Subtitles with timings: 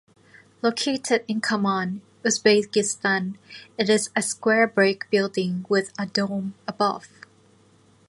[0.63, 3.35] Located in Karman, Uzbekistan,
[3.77, 7.07] it is a square brick building with a dome above.